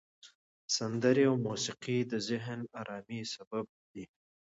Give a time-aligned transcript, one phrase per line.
[0.77, 4.05] سندرې او موسیقي د ذهني آرامۍ سبب دي.